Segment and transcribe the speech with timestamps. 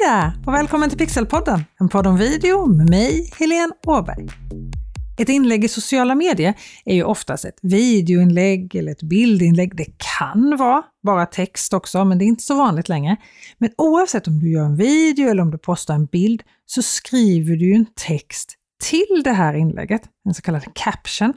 [0.00, 4.26] Hej där och välkommen till Pixelpodden, en podd om video med mig, Helene Åberg.
[5.18, 6.54] Ett inlägg i sociala medier
[6.84, 9.76] är ju oftast ett videoinlägg eller ett bildinlägg.
[9.76, 9.86] Det
[10.18, 13.16] kan vara bara text också, men det är inte så vanligt längre.
[13.58, 17.56] Men oavsett om du gör en video eller om du postar en bild så skriver
[17.56, 21.32] du ju en text till det här inlägget, en så kallad caption.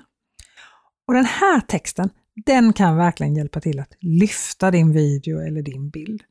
[1.07, 2.09] Och den här texten,
[2.45, 6.23] den kan verkligen hjälpa till att lyfta din video eller din bild.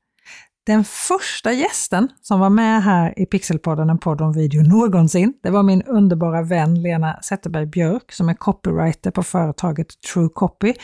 [0.69, 5.51] Den första gästen som var med här i Pixelpodden, en podd om video någonsin, det
[5.51, 10.75] var min underbara vän Lena Zetterberg Björk som är copywriter på företaget True Copy.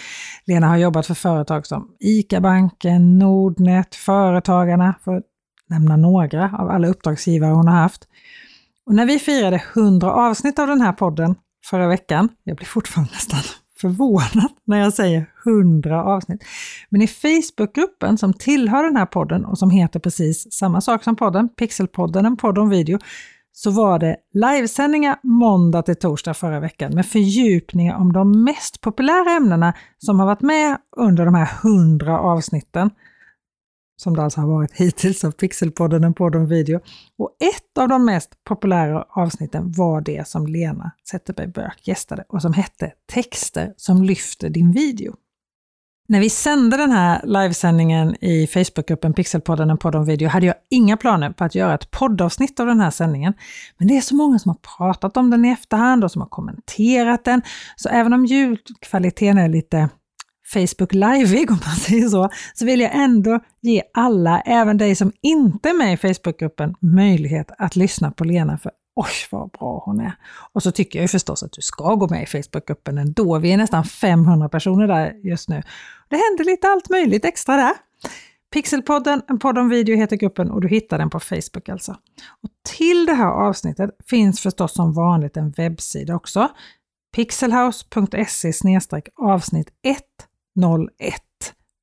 [0.47, 5.25] Lena har jobbat för företag som ICA-banken, Nordnet, Företagarna, för att
[5.69, 8.09] nämna några av alla uppdragsgivare hon har haft.
[8.87, 13.13] Och när vi firade 100 avsnitt av den här podden förra veckan, jag blir fortfarande
[13.13, 13.41] nästan
[13.81, 16.45] förvånad när jag säger 100 avsnitt.
[16.89, 21.17] Men i Facebookgruppen som tillhör den här podden och som heter precis samma sak som
[21.17, 22.99] podden, Pixelpodden, en podd om video,
[23.53, 29.37] så var det livesändningar måndag till torsdag förra veckan med fördjupningar om de mest populära
[29.37, 32.91] ämnena som har varit med under de här 100 avsnitten
[33.97, 36.81] som det alltså har varit hittills av Pixelpodden, en podd om video.
[37.19, 42.43] Och ett av de mest populära avsnitten var det som Lena Zetterberg Börk gästade och
[42.43, 45.15] som hette Texter som lyfter din video.
[46.09, 50.55] När vi sände den här livesändningen i Facebookgruppen Pixelpodden, en podd om video, hade jag
[50.71, 53.35] inga planer på att göra ett poddavsnitt av den här sändningen.
[53.79, 56.29] Men det är så många som har pratat om den i efterhand och som har
[56.29, 57.43] kommenterat den,
[57.77, 59.89] så även om ljudkvaliteten är lite
[60.55, 65.13] Facebook Live, om man säger så, så vill jag ändå ge alla, även dig som
[65.23, 70.01] inte är med i Facebookgruppen, möjlighet att lyssna på Lena, för oj vad bra hon
[70.01, 70.13] är.
[70.53, 73.39] Och så tycker jag ju förstås att du ska gå med i Facebookgruppen ändå.
[73.39, 75.63] Vi är nästan 500 personer där just nu.
[76.09, 77.73] Det händer lite allt möjligt extra där.
[78.53, 81.93] Pixelpodden, en podd om video heter gruppen och du hittar den på Facebook alltså.
[82.43, 86.49] Och till det här avsnittet finns förstås som vanligt en webbsida också.
[87.15, 88.53] pixelhouse.se
[89.17, 89.99] avsnitt 1
[90.99, 91.21] 01.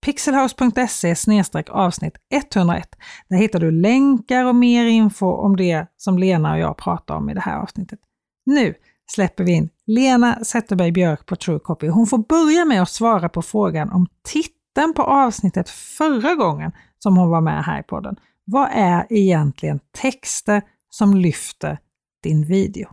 [0.06, 2.90] Pixelhouse.se avsnitt 101.
[3.30, 7.30] Där hittar du länkar och mer info om det som Lena och jag pratar om
[7.30, 8.00] i det här avsnittet.
[8.46, 8.74] Nu
[9.12, 11.88] släpper vi in Lena Zetterberg Björk på TrueCopy.
[11.88, 17.18] Hon får börja med att svara på frågan om titeln på avsnittet förra gången som
[17.18, 18.16] hon var med här i podden.
[18.46, 21.78] Vad är egentligen texter som lyfter
[22.24, 22.90] din video?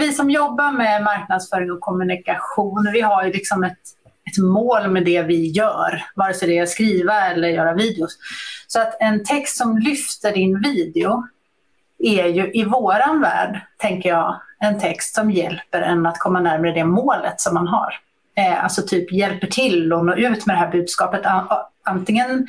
[0.00, 3.80] Vi som jobbar med marknadsföring och kommunikation, vi har ju liksom ett
[4.32, 8.18] ett mål med det vi gör, vare sig det är att skriva eller göra videos.
[8.66, 11.26] Så att en text som lyfter din video
[11.98, 16.72] är ju i våran värld, tänker jag, en text som hjälper en att komma närmare
[16.72, 17.94] det målet som man har.
[18.36, 21.22] Eh, alltså typ hjälper till att nå ut med det här budskapet.
[21.84, 22.46] Antingen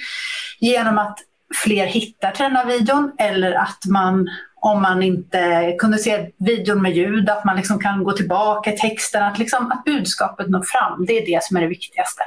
[0.60, 1.20] genom att
[1.64, 4.30] fler hittar till den här videon eller att man
[4.64, 8.78] om man inte kunde se videon med ljud, att man liksom kan gå tillbaka i
[8.78, 11.06] texten, att, liksom, att budskapet når fram.
[11.06, 12.24] Det är det som är det viktigaste,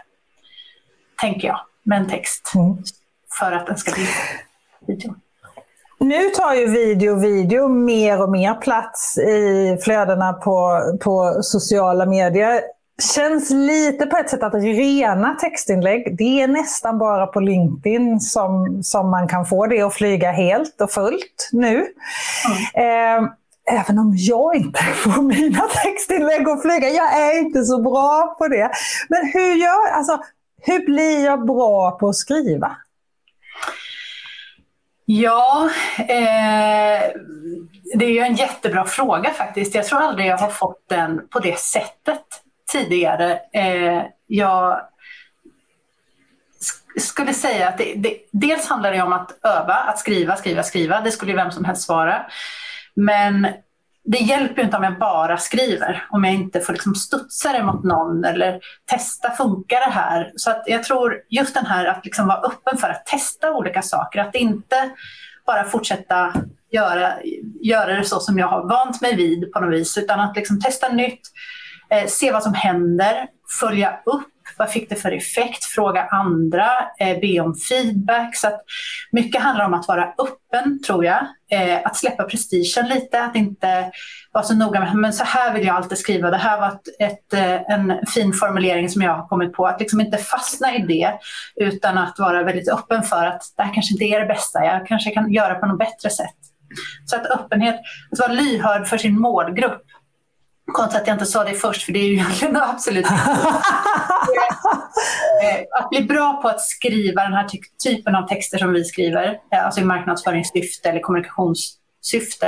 [1.20, 2.52] tänker jag, med en text.
[2.54, 2.76] Mm.
[3.38, 4.06] För att den ska bli
[4.86, 5.14] video.
[5.98, 12.60] Nu tar ju video video mer och mer plats i flödena på, på sociala medier
[13.02, 18.82] känns lite på ett sätt att rena textinlägg, det är nästan bara på LinkedIn som,
[18.82, 21.86] som man kan få det att flyga helt och fullt nu.
[22.74, 23.24] Mm.
[23.24, 23.30] Eh,
[23.80, 26.88] även om jag inte får mina textinlägg att flyga.
[26.88, 28.70] Jag är inte så bra på det.
[29.08, 30.18] Men hur, gör, alltså,
[30.62, 32.76] hur blir jag bra på att skriva?
[35.04, 37.02] Ja, eh,
[37.94, 39.74] det är ju en jättebra fråga faktiskt.
[39.74, 43.40] Jag tror aldrig jag har fått den på det sättet tidigare.
[43.52, 44.80] Eh, jag
[46.96, 51.00] skulle säga att det, det, dels handlar det om att öva, att skriva, skriva, skriva.
[51.00, 52.26] Det skulle ju vem som helst svara.
[52.94, 53.46] Men
[54.04, 57.84] det hjälper inte om jag bara skriver, om jag inte får liksom studsa det mot
[57.84, 58.60] någon eller
[58.90, 60.32] testa, funkar det här?
[60.36, 63.82] Så att jag tror just den här att liksom vara öppen för att testa olika
[63.82, 64.90] saker, att inte
[65.46, 66.34] bara fortsätta
[66.70, 67.12] göra,
[67.60, 70.60] göra det så som jag har vant mig vid på något vis, utan att liksom
[70.60, 71.20] testa nytt,
[71.90, 73.26] eh, se vad som händer,
[73.60, 75.64] följa upp vad fick det för effekt?
[75.64, 76.68] Fråga andra,
[76.98, 78.36] eh, be om feedback.
[78.36, 78.60] Så att
[79.10, 81.26] mycket handlar om att vara öppen, tror jag.
[81.50, 83.90] Eh, att släppa prestigen lite, att inte
[84.32, 86.30] vara så noga med men så här vill jag alltid skriva.
[86.30, 89.66] Det här var ett, ett, eh, en fin formulering som jag har kommit på.
[89.66, 91.12] Att liksom inte fastna i det,
[91.56, 94.64] utan att vara väldigt öppen för att det här kanske inte är det bästa.
[94.64, 96.36] Jag kanske kan göra på något bättre sätt.
[97.06, 97.80] Så att öppenhet,
[98.12, 99.82] att vara lyhörd för sin målgrupp
[100.72, 103.06] Konstigt att jag inte sa det först, för det är ju egentligen absolut
[105.42, 108.84] Eh, Att bli bra på att skriva den här ty typen av texter som vi
[108.84, 112.46] skriver, eh, alltså i marknadsföringssyfte eller kommunikationssyfte.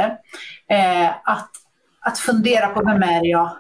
[0.71, 1.51] Eh, att,
[2.01, 3.51] att fundera på vem är jag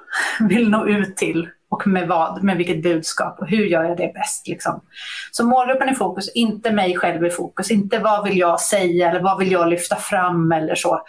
[0.48, 4.12] vill nå ut till och med vad, med vilket budskap och hur gör jag det
[4.14, 4.48] bäst.
[4.48, 4.80] Liksom.
[5.32, 9.20] Så målgruppen i fokus, inte mig själv i fokus, inte vad vill jag säga eller
[9.20, 11.00] vad vill jag lyfta fram eller så,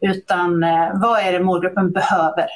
[0.00, 0.60] utan
[0.94, 2.46] vad är det målgruppen behöver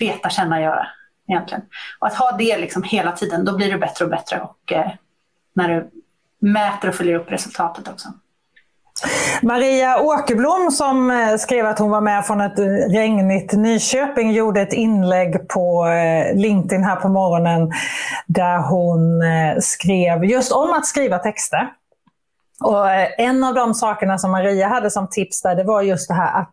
[0.00, 0.86] veta, känna, göra
[1.28, 1.62] egentligen.
[1.98, 4.90] Och att ha det liksom hela tiden, då blir det bättre och bättre och eh,
[5.54, 5.90] när du
[6.38, 8.08] mäter och följer upp resultatet också.
[9.42, 12.58] Maria Åkerblom som eh, skrev att hon var med från ett
[12.90, 17.72] regnigt Nyköping gjorde ett inlägg på eh, LinkedIn här på morgonen
[18.26, 21.68] där hon eh, skrev just om att skriva texter.
[22.64, 26.14] Och en av de sakerna som Maria hade som tips där det var just det
[26.14, 26.50] här att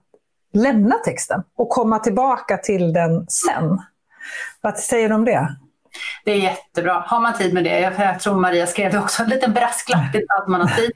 [0.57, 3.79] lämna texten och komma tillbaka till den sen.
[4.61, 5.55] Vad säger du om det?
[6.25, 7.03] Det är jättebra.
[7.07, 10.25] Har man tid med det, jag, tror Maria skrev det också, en liten brasklapp, till
[10.41, 10.91] att man har tid.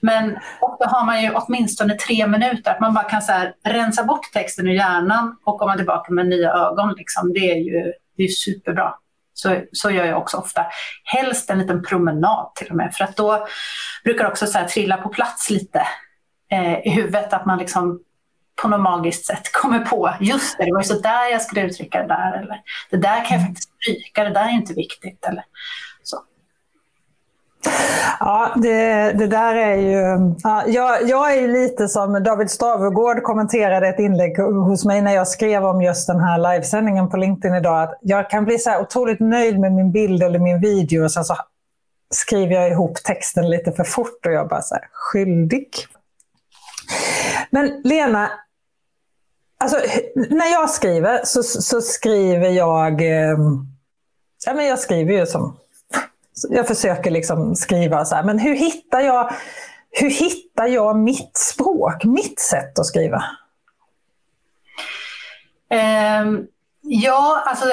[0.00, 4.04] Men då har man ju åtminstone tre minuter, att man bara kan så här, rensa
[4.04, 6.94] bort texten ur hjärnan och komma tillbaka med nya ögon.
[6.96, 7.32] Liksom.
[7.32, 8.94] Det är ju det är superbra.
[9.34, 10.66] Så, så gör jag också ofta.
[11.04, 13.46] Helst en liten promenad till och med, för att då
[14.04, 15.86] brukar det också så här, trilla på plats lite
[16.50, 18.00] eh, i huvudet, att man liksom
[18.62, 21.62] på något magiskt sätt kommer på, just det, det var ju så där jag skulle
[21.62, 22.60] uttrycka det där, eller
[22.90, 25.44] det där kan jag faktiskt stryka, det där är inte viktigt, eller
[26.02, 26.16] så.
[28.20, 30.34] Ja, det, det där är ju...
[30.42, 35.28] Ja, jag, jag är lite som David Stavegård kommenterade ett inlägg hos mig när jag
[35.28, 37.82] skrev om just den här livesändningen på LinkedIn idag.
[37.82, 41.12] Att jag kan bli så här otroligt nöjd med min bild eller min video och
[41.12, 41.36] sen så
[42.14, 45.68] skriver jag ihop texten lite för fort och jag bara så här, skyldig.
[47.50, 48.30] Men Lena,
[49.58, 49.76] Alltså,
[50.14, 53.00] när jag skriver så, så skriver jag...
[53.02, 53.38] Eh,
[54.46, 55.56] ja, men jag skriver ju som...
[56.48, 59.32] Jag försöker liksom skriva så här, men hur hittar jag,
[59.90, 63.24] hur hittar jag mitt språk, mitt sätt att skriva?
[66.20, 66.46] Um,
[66.82, 67.64] ja, alltså,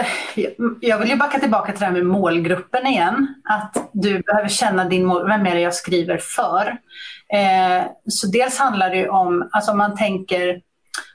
[0.81, 3.27] jag vill ju backa tillbaka till det här med målgruppen igen.
[3.43, 6.67] Att du behöver känna din mål, vem är det jag skriver för?
[7.33, 10.61] Uh, så dels handlar det om, alltså om man tänker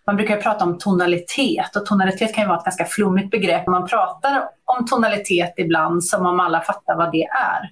[0.08, 3.66] man brukar prata om tonalitet och tonalitet kan ju vara ett ganska flummigt begrepp.
[3.66, 7.70] Man pratar om tonalitet ibland som om alla fattar vad det är.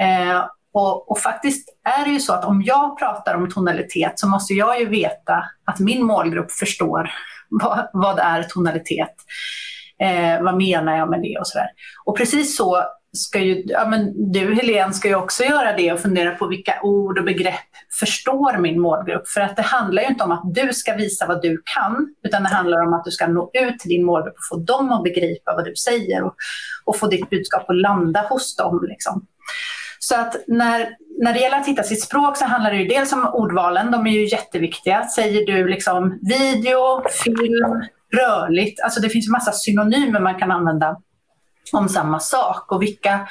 [0.00, 1.68] Eh, och, och, faktiskt
[1.98, 5.44] är det ju så att om jag pratar om tonalitet så måste jag ju veta
[5.64, 7.10] att min målgrupp förstår
[7.48, 9.14] vad, vad är tonalitet.
[10.00, 11.68] Eh, vad menar jag med det och sådär.
[12.04, 12.82] Och precis så
[13.14, 16.80] ska ju, ja, men du Helene ska ju också göra det och fundera på vilka
[16.82, 17.54] ord och begrepp
[18.00, 19.28] förstår min målgrupp.
[19.28, 22.42] För att det handlar ju inte om att du ska visa vad du kan, utan
[22.42, 25.02] det handlar om att du ska nå ut till din målgrupp och få dem att
[25.02, 26.34] begripa vad du säger och,
[26.84, 28.84] och få ditt budskap att landa hos dem.
[28.88, 29.26] Liksom.
[29.98, 30.88] Så att när,
[31.18, 34.06] när det gäller att hitta sitt språk så handlar det ju dels om ordvalen, de
[34.06, 35.06] är ju jätteviktiga.
[35.06, 37.82] Säger du liksom video, film,
[38.16, 40.96] rörligt, alltså det finns en massa synonymer man kan använda
[41.72, 43.28] om samma sak och vilka,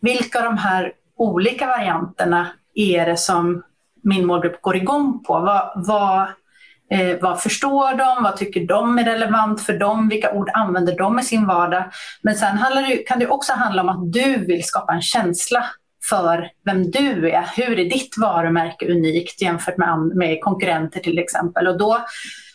[0.00, 3.62] vilka av de här olika varianterna är det som
[4.02, 5.32] min målgrupp går igång på?
[5.32, 6.20] Vad, vad,
[6.90, 8.22] eh, vad förstår de?
[8.22, 10.08] Vad tycker de är relevant för dem?
[10.08, 11.84] Vilka ord använder de i sin vardag?
[12.22, 15.64] Men sen det, kan det också handla om att du vill skapa en känsla
[16.10, 17.44] för vem du är.
[17.56, 21.68] Hur är ditt varumärke unikt jämfört med, med konkurrenter till exempel?
[21.68, 21.98] Och då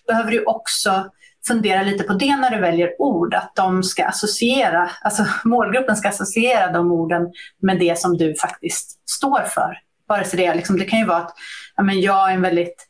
[0.08, 1.12] behöver du också
[1.48, 6.10] fundera lite på det när du väljer ord, att de ska associera, alltså målgruppen ska
[6.10, 9.78] associera de orden med det som du faktiskt står för.
[10.08, 11.34] Vare sig det, liksom, det kan ju vara att
[11.76, 12.88] ja, men jag är en väldigt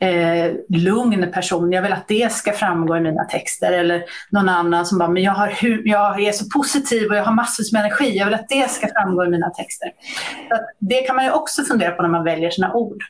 [0.00, 3.72] eh, lugn person, jag vill att det ska framgå i mina texter.
[3.72, 5.52] Eller någon annan som bara, men jag, har,
[5.84, 8.88] jag är så positiv och jag har massvis med energi, jag vill att det ska
[8.88, 9.90] framgå i mina texter.
[10.48, 13.02] Så det kan man ju också fundera på när man väljer sina ord.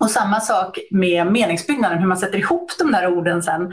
[0.00, 3.72] Och samma sak med meningsbyggnaden, hur man sätter ihop de där orden sen.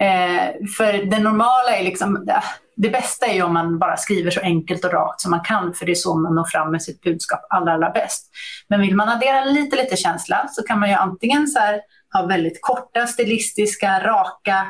[0.00, 2.42] Eh, för det normala är liksom, det,
[2.76, 5.74] det bästa är ju om man bara skriver så enkelt och rakt som man kan,
[5.74, 8.30] för det är så man når fram med sitt budskap allra, allra bäst.
[8.68, 11.80] Men vill man addera lite, lite känsla så kan man ju antingen så här,
[12.12, 14.66] ha väldigt korta, stilistiska, raka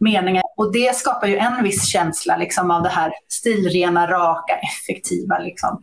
[0.00, 0.44] meningar.
[0.56, 5.38] Och det skapar ju en viss känsla liksom, av det här stilrena, raka, effektiva.
[5.38, 5.82] Liksom.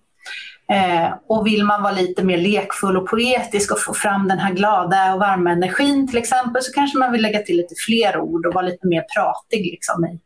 [0.71, 4.53] Eh, och vill man vara lite mer lekfull och poetisk och få fram den här
[4.53, 8.45] glada och varma energin till exempel så kanske man vill lägga till lite fler ord
[8.45, 10.19] och vara lite mer pratig liksom, i,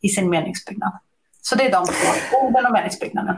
[0.00, 0.92] i sin meningsbyggnad.
[1.42, 3.36] Så det är de två, orden och meningsbyggnaden.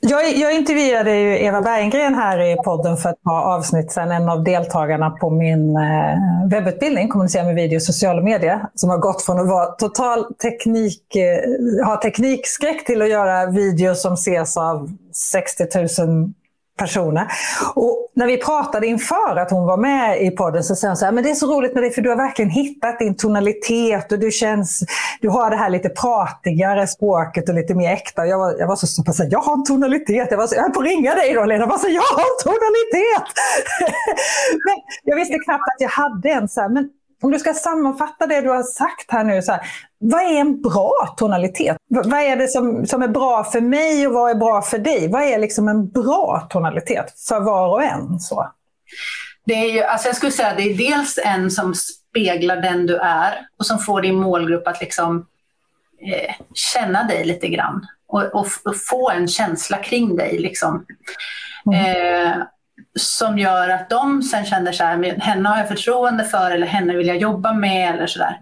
[0.00, 4.28] Jag, jag intervjuade ju Eva Berggren här i podden för ett par avsnitt sedan, en
[4.28, 9.22] av deltagarna på min eh, webbutbildning, kommunicera med video och sociala medier, som har gått
[9.22, 14.90] från att vara total teknik, eh, ha teknikskräck till att göra videos som ses av
[15.12, 15.64] 60
[16.04, 16.32] 000
[16.78, 17.26] personer.
[17.74, 21.04] Och när vi pratade inför att hon var med i podden så sa hon så
[21.04, 24.12] här, men det är så roligt med dig för du har verkligen hittat din tonalitet
[24.12, 24.84] och du känns,
[25.20, 28.26] du har det här lite pratigare språket och lite mer äkta.
[28.26, 30.28] Jag var, jag var så stoppad, så jag har en tonalitet.
[30.30, 32.20] Jag, var så, jag höll på att ringa dig då Lena, jag så, jag har
[32.20, 33.26] en tonalitet!
[34.66, 36.48] men jag visste knappt att jag hade en.
[36.48, 36.88] Så här, men
[37.22, 39.60] om du ska sammanfatta det du har sagt här nu, så här,
[39.98, 41.76] vad är en bra tonalitet?
[41.88, 45.08] Vad är det som, som är bra för mig och vad är bra för dig?
[45.08, 48.20] Vad är liksom en bra tonalitet för var och en?
[48.20, 48.52] Så?
[49.46, 52.96] Det är ju, alltså jag skulle säga det är dels en som speglar den du
[52.96, 55.26] är och som får din målgrupp att liksom,
[56.12, 60.38] eh, känna dig lite grann och, och, och, få en känsla kring dig.
[60.38, 60.84] Liksom.
[61.66, 61.84] Mm.
[61.84, 62.36] Eh,
[62.98, 66.96] som gör att de sen känner så här, henne har jag förtroende för eller henne
[66.96, 68.38] vill jag jobba med eller sådär.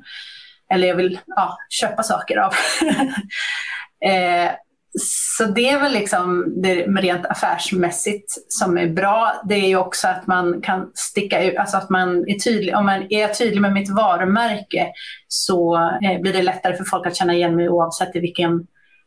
[0.70, 2.52] Eller jag vill ja, köpa saker av.
[4.10, 4.50] eh,
[5.00, 9.42] så det är väl liksom det rent affärsmässigt som är bra.
[9.48, 12.76] Det är ju också att man kan sticka ut, alltså att man är tydlig.
[12.76, 14.92] Om man är tydlig med mitt varumärke
[15.28, 18.66] så eh, blir det lättare för folk att känna igen mig oavsett i vilken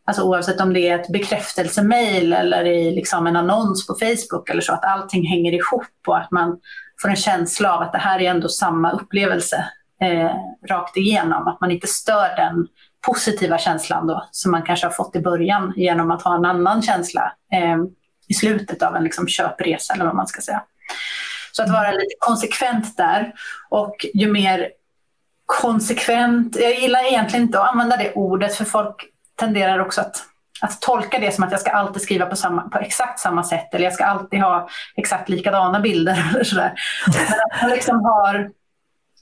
[0.10, 4.62] Alltså oavsett om det är ett bekräftelsemail eller i liksom en annons på Facebook eller
[4.62, 6.60] så, att allting hänger ihop och att man
[7.02, 9.66] får en känsla av att det här är ändå samma upplevelse
[10.02, 10.32] eh,
[10.70, 11.48] rakt igenom.
[11.48, 12.68] Att man inte stör den
[13.06, 16.82] positiva känslan då, som man kanske har fått i början genom att ha en annan
[16.82, 17.78] känsla eh,
[18.28, 20.64] i slutet av en liksom, köpresa eller vad man ska säga.
[21.52, 23.34] Så att vara lite konsekvent där
[23.70, 24.70] och ju mer
[25.46, 29.06] konsekvent, jag gillar egentligen inte att använda det ordet för folk
[29.40, 30.24] tenderar också att,
[30.62, 33.74] att tolka det som att jag ska alltid skriva på, samma, på exakt samma sätt
[33.74, 36.30] eller jag ska alltid ha exakt likadana bilder.
[36.34, 36.74] Eller sådär.
[37.08, 38.52] Men att man liksom har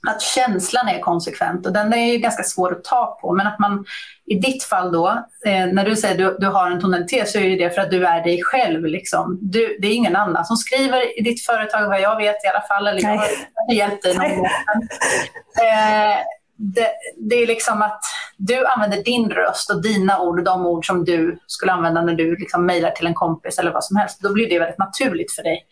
[0.06, 3.34] att känslan är konsekvent och den är ju ganska svår att ta på.
[3.34, 3.84] Men att man
[4.26, 5.08] i ditt fall då,
[5.46, 7.90] eh, när du säger att du, du har en tonalitet så är det för att
[7.90, 8.84] du är dig själv.
[8.84, 9.38] Liksom.
[9.40, 12.66] Du, det är ingen annan som skriver i ditt företag vad jag vet i alla
[12.68, 12.86] fall.
[12.86, 13.18] Eller jag
[13.66, 14.46] har hjälpt dig någon gång.
[15.58, 16.18] Eh,
[16.58, 18.00] det, det, är liksom att
[18.36, 22.14] du använder din röst och dina ord, och de ord som du skulle använda när
[22.14, 24.20] du liksom mejlar till en kompis eller vad som helst.
[24.22, 25.66] Då blir det väldigt naturligt för dig.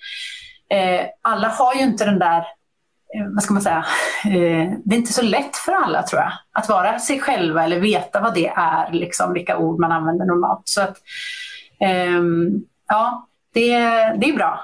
[0.71, 2.39] Eh, alla har ju inte den där,
[3.15, 3.85] eh, vad ska man säga,
[4.25, 7.81] eh, det är inte så lätt för alla tror jag, att vara sig själva eller
[7.81, 10.63] veta vad det är, liksom, vilka ord man använder normalt.
[10.65, 10.97] Så att,
[11.81, 12.51] ehm,
[12.89, 13.79] ja, det,
[14.19, 14.61] det är bra.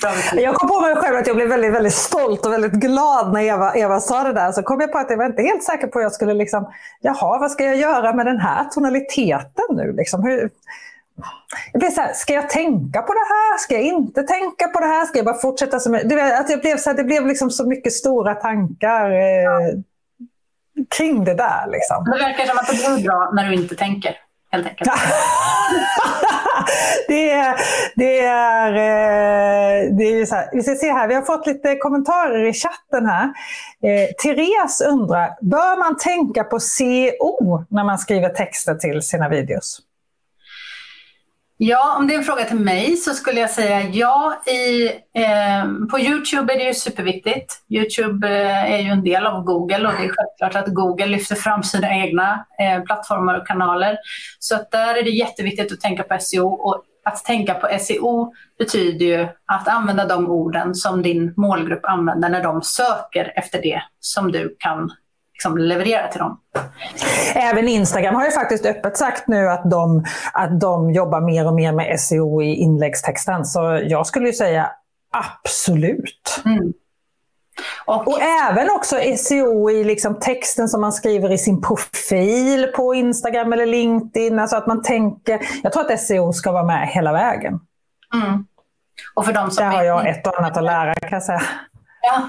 [0.00, 3.32] bra jag kom på mig själv att jag blev väldigt, väldigt stolt och väldigt glad
[3.32, 4.52] när Eva, Eva sa det där.
[4.52, 6.72] Så kom jag på att jag var inte helt säker på att jag skulle liksom,
[7.00, 9.92] jaha, vad ska jag göra med den här tonaliteten nu?
[9.92, 10.50] Liksom, hur,
[11.72, 13.58] jag blev så här, ska jag tänka på det här?
[13.58, 15.04] Ska jag inte tänka på det här?
[15.04, 15.92] Ska jag bara fortsätta som...
[15.92, 19.78] Det, att jag blev så här, det blev liksom så mycket stora tankar eh,
[20.96, 21.66] kring det där.
[21.68, 22.04] Liksom.
[22.04, 24.16] Det verkar som att det blir bra när du inte tänker
[24.54, 24.90] helt enkelt.
[27.08, 27.56] det är,
[27.96, 30.48] det är, eh, det är så här.
[30.52, 33.24] Vi ska se här, vi har fått lite kommentarer i chatten här.
[33.82, 39.80] Eh, Therese undrar, bör man tänka på CO när man skriver texter till sina videos?
[41.56, 44.42] Ja, om det är en fråga till mig så skulle jag säga ja.
[44.46, 44.86] I,
[45.22, 47.54] eh, på Youtube är det ju superviktigt.
[47.68, 51.34] Youtube eh, är ju en del av Google och det är självklart att Google lyfter
[51.34, 53.98] fram sina egna eh, plattformar och kanaler.
[54.38, 58.32] Så att där är det jätteviktigt att tänka på SEO och att tänka på SEO
[58.58, 63.82] betyder ju att använda de orden som din målgrupp använder när de söker efter det
[64.00, 64.90] som du kan
[65.44, 66.40] liksom leverera till dem.
[67.34, 71.54] Även Instagram har ju faktiskt öppet sagt nu att de, att de jobbar mer och
[71.54, 73.44] mer med SEO i inläggstexten.
[73.44, 74.70] Så jag skulle ju säga
[75.12, 76.42] absolut.
[76.44, 76.72] Mm.
[77.84, 82.94] Och, och, även också SEO i liksom texten som man skriver i sin profil på
[82.94, 84.38] Instagram eller LinkedIn.
[84.38, 87.60] Alltså att man tänker, jag tror att SEO ska vara med hela vägen.
[88.14, 88.46] Mm.
[89.14, 91.42] Och för de som Där har jag ett och annat att lära kan jag säga.
[92.02, 92.28] Ja.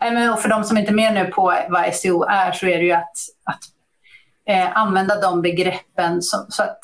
[0.32, 2.84] Och för de som inte är med nu på vad SEO är så är det
[2.84, 3.60] ju att, att
[4.48, 6.78] eh, använda de begreppen som, så att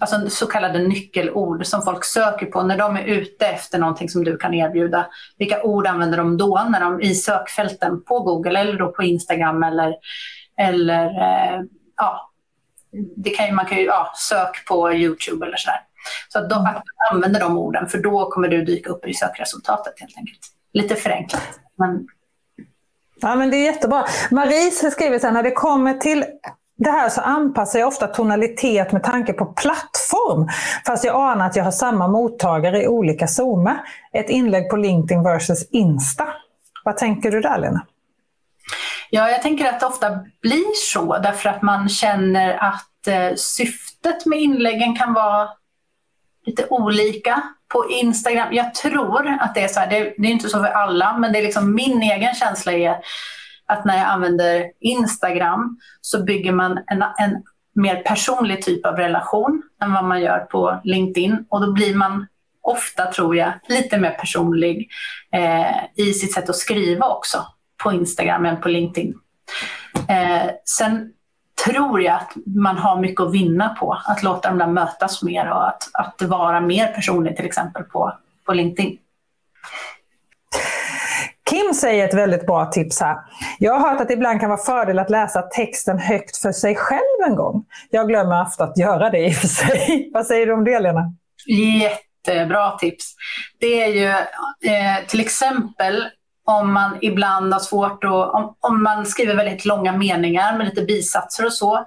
[0.00, 4.24] alltså så kallade nyckelord som folk söker på när de är ute efter någonting som
[4.24, 5.06] du kan erbjuda.
[5.38, 9.62] Vilka ord använder de då när de i sökfälten på Google eller då på Instagram
[9.62, 9.94] eller,
[10.58, 11.60] eller eh,
[11.96, 12.30] ja,
[13.16, 15.80] det kan man kan ju ja, sök på Youtube eller sådär.
[16.28, 16.82] Så att, de,
[17.12, 20.40] använder de orden för då kommer du dyka upp i sökresultatet helt enkelt.
[20.72, 21.60] Lite förenklat.
[21.78, 22.06] Men
[23.20, 24.04] Ja, men det är jättebra.
[24.30, 26.24] Marie skriver så här, när det kommer till
[26.76, 30.48] det här så anpassar jag ofta tonalitet med tanke på plattform.
[30.86, 33.76] Fast jag anar att jag har samma mottagare i olika zoomer.
[34.12, 36.26] Ett inlägg på LinkedIn versus Insta.
[36.84, 37.86] Vad tänker du där Lena?
[39.10, 44.26] Ja, jag tänker att det ofta blir så därför att man känner att eh, syftet
[44.26, 45.48] med inläggen kan vara
[46.46, 47.42] lite olika.
[47.68, 50.66] På Instagram, jag tror att det är så här, det, det är inte så för
[50.66, 52.96] alla, men det är liksom min egen känsla är
[53.66, 57.42] att när jag använder Instagram så bygger man en, en
[57.74, 61.46] mer personlig typ av relation än vad man gör på LinkedIn.
[61.48, 62.26] Och då blir man
[62.62, 64.88] ofta, tror jag, lite mer personlig
[65.32, 67.46] eh, i sitt sätt att skriva också
[67.82, 69.14] på Instagram än på LinkedIn.
[70.08, 71.12] Eh, sen
[71.64, 75.50] tror jag att man har mycket att vinna på att låta dem där mötas mer
[75.50, 78.12] och att, att vara mer personlig till exempel på,
[78.46, 78.98] på LinkedIn.
[81.50, 83.16] Kim säger ett väldigt bra tips här.
[83.58, 86.74] Jag har hört att det ibland kan vara fördel att läsa texten högt för sig
[86.74, 87.64] själv en gång.
[87.90, 90.10] Jag glömmer ofta att göra det i och för sig.
[90.14, 91.14] Vad säger du om det Lena?
[91.46, 93.14] Jättebra tips.
[93.60, 94.08] Det är ju
[94.70, 96.04] eh, till exempel
[96.44, 100.82] om man ibland har svårt att, om, om man skriver väldigt långa meningar med lite
[100.82, 101.86] bisatser och så,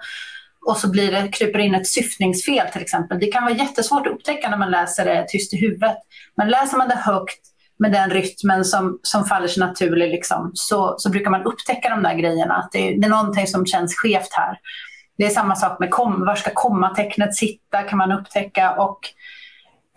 [0.65, 3.19] och så blir det, kryper in ett syftningsfel till exempel.
[3.19, 5.97] Det kan vara jättesvårt att upptäcka när man läser det tyst i huvudet.
[6.37, 7.39] Men läser man det högt
[7.79, 12.03] med den rytmen som, som faller sig naturlig liksom, så, så brukar man upptäcka de
[12.03, 12.55] där grejerna.
[12.55, 14.59] Att det, det är någonting som känns skevt här.
[15.17, 18.71] Det är samma sak med kom, var ska kommatecknet sitta kan man upptäcka.
[18.71, 18.99] Och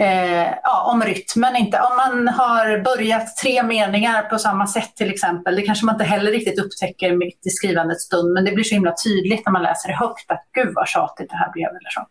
[0.00, 1.80] eh, ja, om rytmen inte.
[1.80, 6.04] Om man har börjat tre meningar på samma sätt till exempel, det kanske man inte
[6.04, 9.62] heller riktigt upptäcker mitt i skrivandets stund, men det blir så himla tydligt när man
[9.62, 11.68] läser det högt att gud vad tjatigt det här blev.
[11.68, 12.06] Eller så.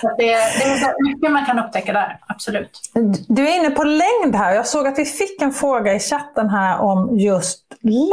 [0.00, 2.80] så det, det är mycket man kan upptäcka där, absolut.
[3.28, 4.54] Du är inne på längd här.
[4.54, 7.64] Jag såg att vi fick en fråga i chatten här om just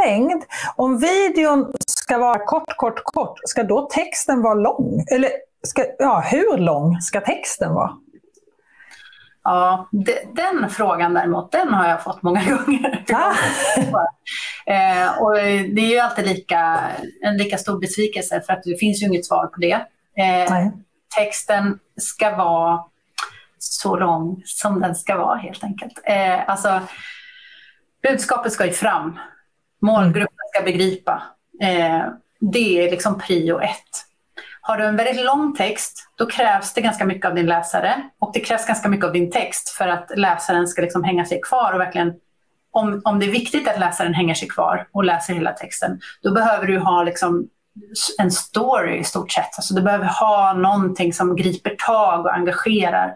[0.04, 0.42] längd.
[0.76, 5.04] Om videon ska vara kort, kort, kort, ska då texten vara lång?
[5.10, 5.30] Eller
[5.62, 7.90] ska, ja, hur lång ska texten vara?
[9.48, 9.88] Ja,
[10.34, 13.04] den frågan däremot, den har jag fått många gånger.
[13.12, 13.34] Ah.
[14.72, 15.34] eh, och
[15.74, 16.80] det är ju alltid lika,
[17.22, 19.86] en lika stor besvikelse för att det finns ju inget svar på det.
[20.22, 20.68] Eh,
[21.16, 22.84] texten ska vara
[23.58, 26.00] så lång som den ska vara helt enkelt.
[26.04, 26.80] Eh, alltså,
[28.02, 29.18] budskapet ska ju fram.
[29.82, 31.22] Målgruppen ska begripa.
[31.62, 32.06] Eh,
[32.40, 34.05] det är liksom prio ett.
[34.68, 38.30] Har du en väldigt lång text, då krävs det ganska mycket av din läsare och
[38.34, 41.72] det krävs ganska mycket av din text för att läsaren ska liksom hänga sig kvar
[41.72, 42.12] och verkligen
[42.72, 46.32] om, om det är viktigt att läsaren hänger sig kvar och läser hela texten, då
[46.32, 47.48] behöver du ha liksom
[48.18, 49.56] en story i stort sett.
[49.56, 53.14] Alltså du behöver ha någonting som griper tag och engagerar.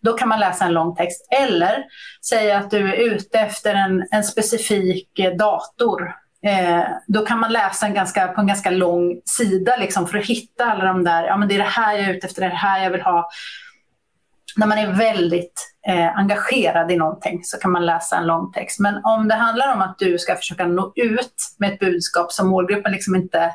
[0.00, 1.26] Då kan man läsa en lång text.
[1.30, 1.84] Eller
[2.28, 7.52] säga att du är ute efter en, en specifik eh, dator Eh, då kan man
[7.52, 11.24] läsa en ganska, på en ganska lång sida liksom, för att hitta alla de där,
[11.24, 12.90] ja men det är det här jag är ute efter, det är det här jag
[12.90, 13.28] vill ha.
[14.56, 18.80] När man är väldigt eh, engagerad i någonting så kan man läsa en lång text.
[18.80, 22.48] Men om det handlar om att du ska försöka nå ut med ett budskap som
[22.48, 23.52] målgruppen liksom inte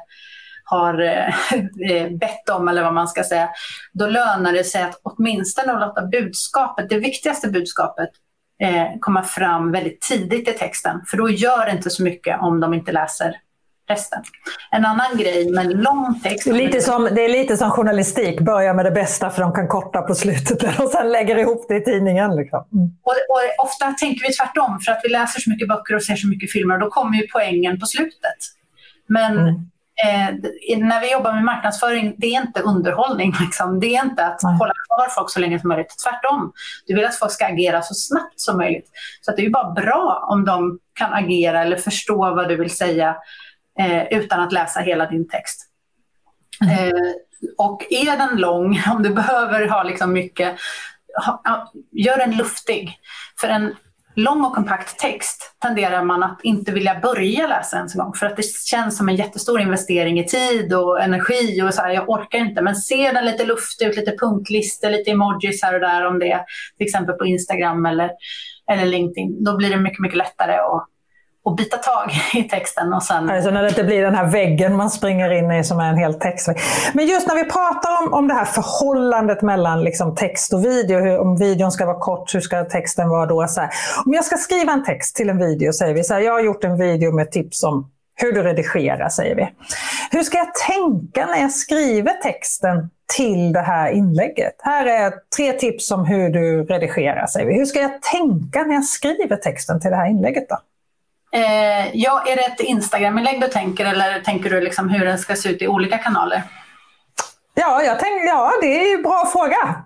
[0.63, 1.27] har eh,
[1.91, 3.49] eh bett om, eller vad man ska säga,
[3.93, 8.09] då lönar det sig att åtminstone låta budskapet, det viktigaste budskapet,
[8.61, 11.01] eh, komma fram väldigt tidigt i texten.
[11.07, 13.35] För då gör det inte så mycket om de inte läser
[13.89, 14.23] resten.
[14.71, 16.47] En annan grej med lång text...
[16.47, 20.01] Lite som, det är lite som journalistik, börja med det bästa för de kan korta
[20.01, 22.35] på slutet och sen lägger ihop det i tidningen.
[22.35, 22.65] Liksom.
[22.73, 22.87] Mm.
[23.03, 26.15] Och, och, ofta tänker vi tvärtom, för att vi läser så mycket böcker och ser
[26.15, 28.39] så mycket filmer, och då kommer ju poängen på slutet.
[29.07, 29.69] Men mm
[30.05, 30.35] eh,
[30.77, 33.33] när vi jobbar med marknadsföring, det är inte underhållning.
[33.41, 33.79] Liksom.
[33.79, 34.57] Det är inte att Nej.
[34.57, 35.95] hålla kvar folk så länge som möjligt.
[36.03, 36.53] Tvärtom.
[36.85, 38.89] Du vill att folk ska agera så snabbt som möjligt.
[39.21, 42.75] Så det är ju bara bra om de kan agera eller förstå vad du vill
[42.75, 43.15] säga
[43.79, 45.63] eh, utan att läsa hela din text.
[46.61, 46.87] Mm.
[46.87, 47.01] Eh,
[47.57, 50.55] och är den lång, om du behöver ha liksom mycket,
[51.25, 52.99] ha, gör den luftig.
[53.41, 53.75] För en
[54.17, 58.25] lång och kompakt text tenderar man att inte vilja börja läsa ens en gång för
[58.25, 62.09] att det känns som en jättestor investering i tid och energi och så här, jag
[62.09, 62.61] orkar inte.
[62.61, 66.31] Men ser den lite luftig ut, lite punktlistor, lite emojis här och där om det
[66.31, 66.41] är
[66.77, 68.11] till exempel på Instagram eller,
[68.71, 69.43] eller LinkedIn.
[69.43, 70.87] Då blir det mycket, mycket lättare att
[71.47, 72.93] och bita tag i texten.
[72.93, 73.29] Och sen...
[73.29, 75.97] Alltså när det inte blir den här väggen man springer in i som är en
[75.97, 76.57] hel textvägg.
[76.93, 80.99] Men just när vi pratar om, om det här förhållandet mellan liksom text och video,
[80.99, 83.47] hur, om videon ska vara kort, hur ska texten vara då?
[83.47, 83.69] Så här.
[84.05, 86.41] Om jag ska skriva en text till en video, säger vi så här, jag har
[86.41, 89.49] gjort en video med tips om hur du redigerar, säger vi.
[90.11, 94.55] Hur ska jag tänka när jag skriver texten till det här inlägget?
[94.59, 97.53] Här är tre tips om hur du redigerar, säger vi.
[97.53, 100.57] Hur ska jag tänka när jag skriver texten till det här inlägget då?
[101.37, 105.35] Eh, ja, är det ett Instagram-inlägg du tänker eller tänker du liksom hur den ska
[105.35, 106.43] se ut i olika kanaler?
[107.53, 109.83] Ja, jag tänkte, ja, det är en bra fråga.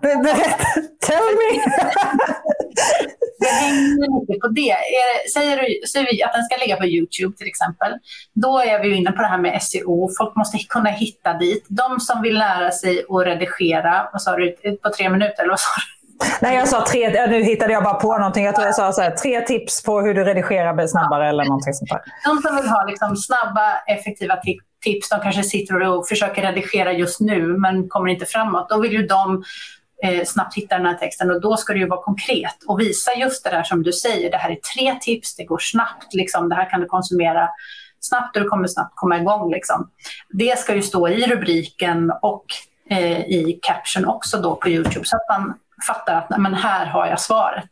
[1.06, 1.62] Tell me!
[3.40, 4.70] det hänger mycket på det.
[4.70, 7.92] Är, säger, du, säger vi att den ska ligga på Youtube till exempel,
[8.34, 10.08] då är vi inne på det här med SEO.
[10.18, 11.64] Folk måste kunna hitta dit.
[11.68, 15.42] De som vill lära sig att redigera, vad sa du, på tre minuter?
[15.42, 16.01] Eller vad sa du?
[16.40, 18.44] Nej, jag sa tre, nu hittade jag bara på någonting.
[18.44, 21.74] Jag tror jag sa så här, tre tips på hur du redigerar snabbare eller någonting
[21.74, 22.00] sånt där.
[22.24, 24.36] De som vill ha liksom snabba, effektiva
[24.82, 28.68] tips, de kanske sitter och försöker redigera just nu men kommer inte framåt.
[28.68, 29.44] Då vill ju de
[30.02, 33.14] eh, snabbt hitta den här texten och då ska det ju vara konkret och visa
[33.14, 34.30] just det där som du säger.
[34.30, 36.48] Det här är tre tips, det går snabbt, liksom.
[36.48, 37.48] det här kan du konsumera
[38.00, 39.50] snabbt och du kommer snabbt komma igång.
[39.50, 39.90] Liksom.
[40.30, 42.44] Det ska ju stå i rubriken och
[42.90, 45.54] eh, i caption också då på Youtube så att man
[45.86, 47.68] fattar att men här har jag svaret.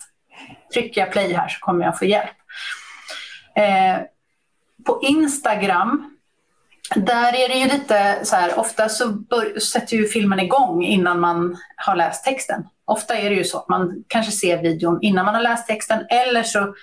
[0.74, 2.36] Trycker jag play här så kommer jag få hjälp.
[3.56, 4.02] Eh,
[4.86, 6.16] på Instagram,
[6.94, 11.20] där är det ju lite så här, ofta så bör, sätter ju filmen igång innan
[11.20, 12.64] man har läst texten.
[12.84, 16.06] Ofta är det ju så att man kanske ser videon innan man har läst texten
[16.08, 16.74] eller så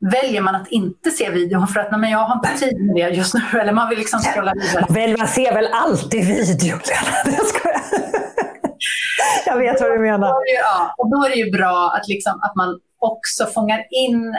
[0.00, 2.94] väljer man att inte se videon för att nej, men jag har inte tid med
[2.94, 3.60] det just nu.
[3.60, 5.16] Eller man vill liksom scrolla vidare.
[5.18, 6.80] Man ser väl alltid videon?
[6.84, 8.44] Jag.
[9.46, 10.34] Jag vet vad du menar.
[10.56, 14.36] Ja, och då är det ju bra att, liksom, att man också fångar in,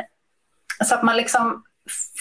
[0.86, 1.64] så att man liksom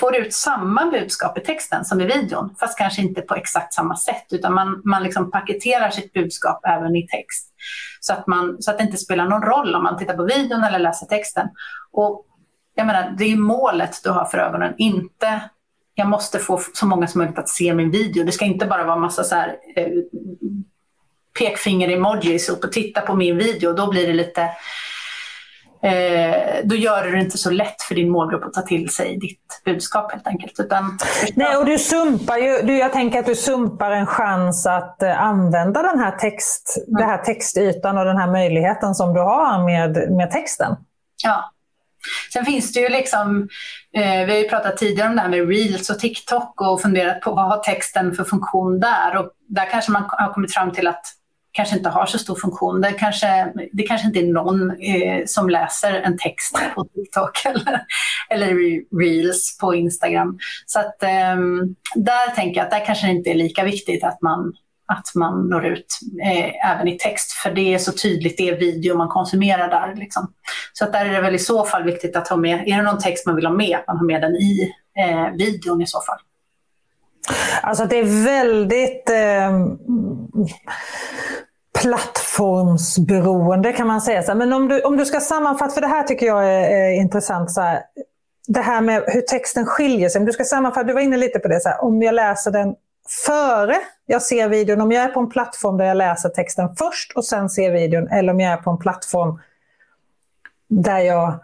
[0.00, 3.96] får ut samma budskap i texten som i videon, fast kanske inte på exakt samma
[3.96, 7.52] sätt, utan man, man liksom paketerar sitt budskap även i text.
[8.00, 10.64] Så att, man, så att det inte spelar någon roll om man tittar på videon
[10.64, 11.48] eller läser texten.
[11.92, 12.26] Och
[12.74, 15.40] jag menar, det är målet du har för ögonen, inte
[15.98, 18.24] jag måste få så många som möjligt att se min video.
[18.24, 19.88] Det ska inte bara vara massa så här, eh,
[21.38, 24.42] pekfinger-emojis och titta på min video, då blir det lite
[25.82, 29.16] eh, då gör det det inte så lätt för din målgrupp att ta till sig
[29.16, 30.60] ditt budskap helt enkelt.
[30.60, 30.98] Utan,
[31.34, 35.22] Nej, och du sumpar ju, du, jag tänker att du sumpar en chans att uh,
[35.22, 37.00] använda den här, text, mm.
[37.00, 40.76] den här textytan och den här möjligheten som du har med, med texten.
[41.24, 41.52] Ja.
[42.32, 43.48] Sen finns det ju liksom,
[43.96, 47.20] eh, vi har ju pratat tidigare om det här med Reels och TikTok och funderat
[47.20, 50.86] på vad har texten för funktion där och där kanske man har kommit fram till
[50.86, 51.02] att
[51.52, 52.80] kanske inte har så stor funktion.
[52.80, 57.80] Det kanske, det kanske inte är någon eh, som läser en text på TikTok eller,
[58.30, 58.54] eller
[58.98, 60.38] reels på Instagram.
[60.66, 61.36] Så att, eh,
[61.94, 64.52] där tänker jag att där kanske det inte är lika viktigt att man,
[64.92, 68.56] att man når ut eh, även i text, för det är så tydligt, det är
[68.56, 69.94] video man konsumerar där.
[69.94, 70.32] Liksom.
[70.72, 72.82] Så att där är det väl i så fall viktigt att ha med, är det
[72.82, 75.86] någon text man vill ha med, att man har med den i eh, videon i
[75.86, 76.18] så fall.
[77.62, 79.52] Alltså det är väldigt eh,
[81.82, 84.34] plattformsberoende kan man säga.
[84.34, 87.50] Men om du, om du ska sammanfatta, för det här tycker jag är, är intressant.
[87.50, 87.82] Så här,
[88.48, 90.18] det här med hur texten skiljer sig.
[90.18, 91.60] Om du ska sammanfatta, du var inne lite på det.
[91.60, 92.74] Så här, om jag läser den
[93.26, 97.12] före jag ser videon, om jag är på en plattform där jag läser texten först
[97.12, 99.40] och sen ser videon, eller om jag är på en plattform
[100.68, 101.40] där jag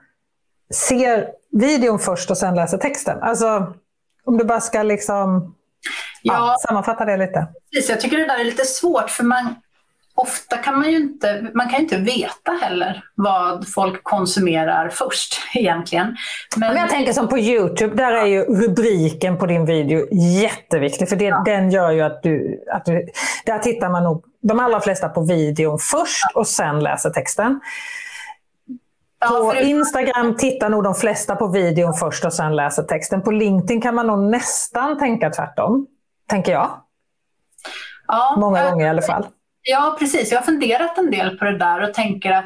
[0.74, 3.22] ser videon först och sen läser texten.
[3.22, 3.74] Alltså,
[4.24, 5.54] om du bara ska liksom
[6.22, 7.46] ja, ja, sammanfatta det lite.
[7.72, 9.54] Precis, jag tycker det där är lite svårt för man,
[10.14, 16.16] ofta kan man ju inte, man kan inte veta heller vad folk konsumerar först egentligen.
[16.56, 20.06] Men, jag tänker som på Youtube, där är ju rubriken på din video
[20.42, 21.08] jätteviktig.
[21.08, 21.42] För det, ja.
[21.44, 23.06] den gör ju att du, att du...
[23.46, 27.60] Där tittar man nog, de allra flesta på videon först och sen läser texten.
[29.28, 33.22] På Instagram tittar nog de flesta på videon först och sen läser texten.
[33.22, 35.86] På LinkedIn kan man nog nästan tänka tvärtom,
[36.28, 36.70] tänker jag.
[38.06, 39.26] Ja, Många gånger i alla fall.
[39.62, 40.32] Ja, precis.
[40.32, 42.44] Jag har funderat en del på det där och tänker att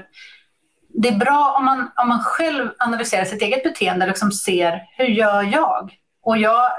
[0.89, 4.83] det är bra om man, om man själv analyserar sitt eget beteende och liksom ser
[4.97, 5.93] hur gör jag?
[6.23, 6.71] Och jag,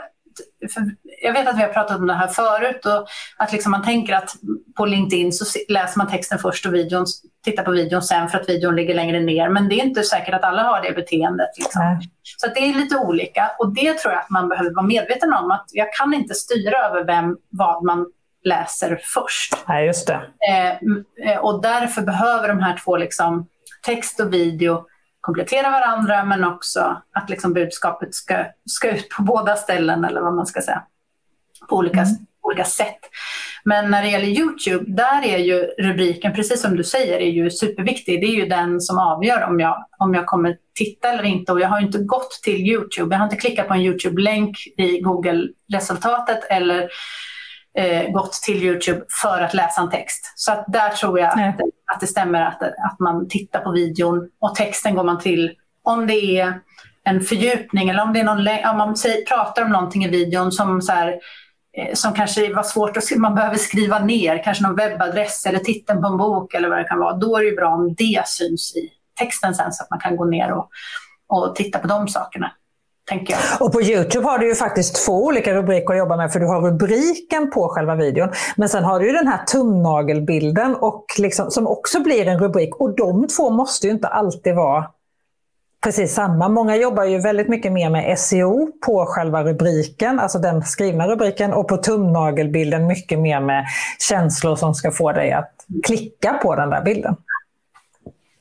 [1.21, 4.13] jag vet att vi har pratat om det här förut och att liksom man tänker
[4.13, 4.35] att
[4.77, 7.05] på LinkedIn så läser man texten först och videon,
[7.43, 9.49] tittar på videon sen för att videon ligger längre ner.
[9.49, 11.49] Men det är inte säkert att alla har det beteendet.
[11.57, 12.01] Liksom.
[12.37, 15.51] Så det är lite olika och det tror jag att man behöver vara medveten om
[15.51, 18.05] att jag kan inte styra över vem, vad man
[18.43, 19.53] läser först.
[19.67, 20.21] Nej, just det.
[20.49, 23.47] Eh, eh, och därför behöver de här två, liksom,
[23.85, 24.85] text och video,
[25.21, 30.33] komplettera varandra men också att liksom, budskapet ska, ska ut på båda ställen eller vad
[30.33, 30.83] man ska säga.
[31.69, 32.15] På olika, mm.
[32.41, 32.99] olika sätt.
[33.63, 37.49] Men när det gäller Youtube, där är ju rubriken, precis som du säger, är ju
[37.49, 38.21] superviktig.
[38.21, 41.51] Det är ju den som avgör om jag, om jag kommer titta eller inte.
[41.51, 43.15] Och jag har inte gått till Youtube.
[43.15, 46.89] Jag har inte klickat på en Youtube-länk i Google-resultatet eller
[47.77, 50.33] eh, gått till Youtube för att läsa en text.
[50.35, 51.59] Så att där tror jag att,
[51.93, 55.51] att det stämmer att, att man tittar på videon och texten går man till
[55.83, 56.59] om det är
[57.03, 60.51] en fördjupning eller om det är någon, om man säger, pratar om någonting i videon
[60.51, 61.19] som så här,
[61.77, 66.01] Eh, som kanske var svårt att man behöver skriva ner, kanske någon webbadress eller titeln
[66.01, 67.13] på en bok eller vad det kan vara.
[67.13, 70.25] Då är det bra om det syns i texten sen så att man kan gå
[70.25, 70.69] ner och,
[71.27, 72.51] och titta på de sakerna.
[73.59, 76.45] Och på Youtube har du ju faktiskt två olika rubriker att jobba med, för du
[76.45, 81.51] har rubriken på själva videon, men sen har du ju den här tumnagelbilden och liksom,
[81.51, 82.75] som också blir en rubrik.
[82.75, 84.85] Och de två måste ju inte alltid vara
[85.83, 86.49] precis samma.
[86.49, 91.53] Många jobbar ju väldigt mycket mer med SEO på själva rubriken, alltså den skrivna rubriken,
[91.53, 93.65] och på tumnagelbilden mycket mer med
[94.09, 95.51] känslor som ska få dig att
[95.85, 97.15] klicka på den där bilden.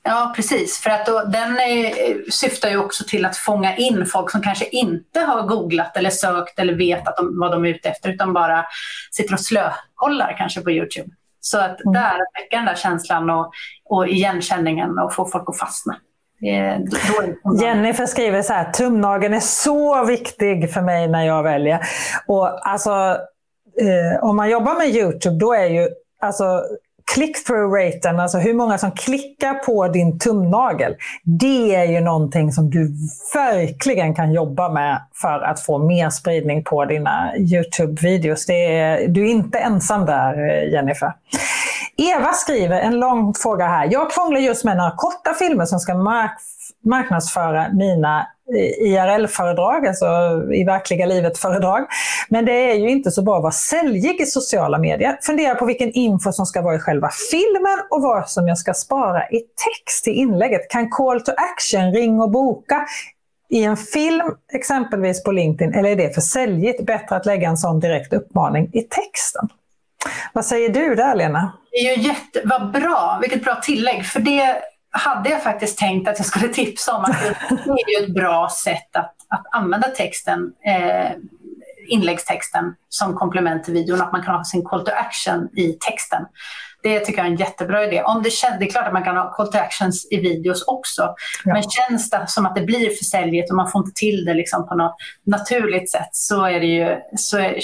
[0.03, 0.79] Ja, precis.
[0.79, 4.69] För att då, den är, syftar ju också till att fånga in folk som kanske
[4.69, 8.33] inte har googlat eller sökt eller vet att de, vad de är ute efter, utan
[8.33, 8.65] bara
[9.11, 11.11] sitter och slökollar kanske på Youtube.
[11.41, 11.93] Så att mm.
[11.93, 13.53] där, väcka den där känslan och,
[13.85, 15.97] och igenkänningen och få folk att fastna.
[17.63, 21.81] Jennifer skriver så här, tumnageln är så viktig för mig när jag väljer.
[22.27, 22.91] Och alltså,
[23.81, 25.89] eh, om man jobbar med Youtube, då är ju
[26.21, 26.63] alltså,
[27.15, 32.93] click-through-raten, alltså hur många som klickar på din tumnagel, det är ju någonting som du
[33.35, 38.47] verkligen kan jobba med för att få mer spridning på dina Youtube-videos.
[39.09, 41.13] du är inte ensam där, Jennifer.
[41.99, 43.89] Eva skriver en lång fråga här.
[43.93, 46.41] Jag krånglar just med några korta filmer som ska mark
[46.85, 50.07] marknadsföra mina eh, IRL-föredrag, alltså
[50.53, 51.87] i verkliga livet-föredrag.
[52.29, 55.19] Men det är ju inte så bra att vara säljig i sociala medier.
[55.23, 58.75] Fundera på vilken info som ska vara i själva filmen och vad som jag ska
[58.75, 60.71] spara i text i inlägget.
[60.71, 62.87] Kan call to action, ring och boka,
[63.51, 66.87] i en film, exempelvis på LinkedIn, eller är det för säljigt?
[66.87, 69.49] Bättre att lägga en sån direkt uppmaning i texten.
[70.33, 71.53] Vad säger du där, Lena?
[71.79, 74.07] Det är ju jätte, vad bra, vilket bra tillägg.
[74.07, 77.05] För det hade jag faktiskt tänkt att jag skulle tipsa om.
[77.05, 81.11] Att det är ju ett bra sätt att, att använda texten, eh,
[81.89, 84.01] inläggstexten som komplement till videon.
[84.01, 86.25] Att man kan ha sin call to action i texten.
[86.83, 88.03] Det tycker jag är en jättebra idé.
[88.03, 90.65] Om det, känns, det är klart att man kan ha call to actions i videos
[90.67, 91.03] också.
[91.45, 91.53] Ja.
[91.53, 94.35] Men känns det som att det blir för säljigt och man får inte till det
[94.35, 97.59] liksom på något naturligt sätt så är det ju så är,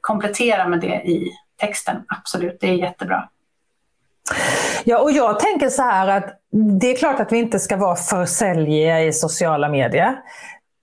[0.00, 1.96] komplettera med det i texten.
[2.08, 3.28] Absolut, det är jättebra.
[4.84, 6.40] Ja, och jag tänker så här att
[6.80, 10.16] det är klart att vi inte ska vara för säljiga i sociala medier.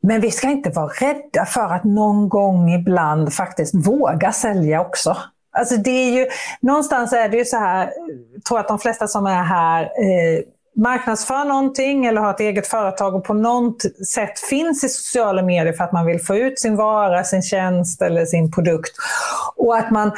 [0.03, 5.17] Men vi ska inte vara rädda för att någon gång ibland faktiskt våga sälja också.
[5.57, 6.27] Alltså det är ju,
[6.61, 7.91] någonstans är det ju så här,
[8.33, 10.43] jag tror att de flesta som är här eh,
[10.75, 15.73] marknadsför någonting eller har ett eget företag och på något sätt finns i sociala medier
[15.73, 18.91] för att man vill få ut sin vara, sin tjänst eller sin produkt.
[19.55, 20.11] Och att man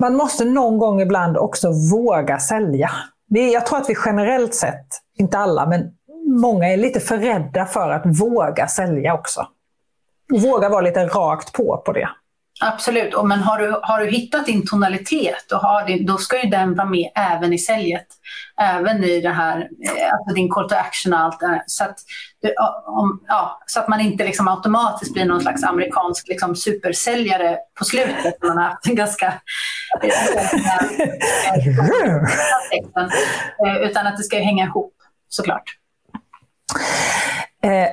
[0.00, 2.90] man måste någon gång ibland också våga sälja.
[3.28, 4.86] Jag tror att vi generellt sett,
[5.18, 5.90] inte alla, men
[6.40, 9.46] många är lite för rädda för att våga sälja också.
[10.42, 12.08] Våga vara lite rakt på på det.
[12.62, 16.42] Absolut, och men har du, har du hittat din tonalitet, och har din, då ska
[16.42, 18.06] ju den vara med även i säljet.
[18.60, 21.62] Även i det här, eh, alltså din call to action och allt det här.
[21.66, 21.98] Så att,
[22.86, 27.84] om, ja, så att man inte liksom automatiskt blir någon slags amerikansk liksom supersäljare på
[27.84, 28.42] slutet.
[28.42, 29.34] Man har haft en ganska...
[33.66, 34.94] Eh, utan att det ska hänga ihop,
[35.28, 35.64] såklart.
[37.62, 37.88] Eh.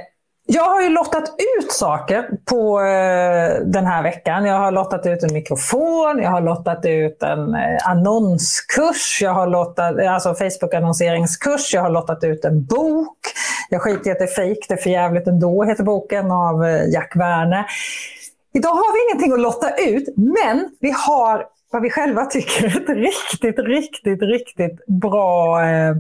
[0.50, 4.46] Jag har ju lottat ut saker på eh, den här veckan.
[4.46, 9.48] Jag har lottat ut en mikrofon, jag har lottat ut en eh, annonskurs, jag har
[9.48, 13.18] lottat, eh, alltså Facebook-annonseringskurs, jag har lottat ut en bok.
[13.70, 16.66] Jag skiter i att det är fejk, det är för jävligt ändå, heter boken av
[16.66, 17.66] eh, Jack Werner.
[18.54, 22.82] Idag har vi ingenting att lotta ut, men vi har vad vi själva tycker är
[22.82, 25.96] ett riktigt, riktigt, riktigt bra eh,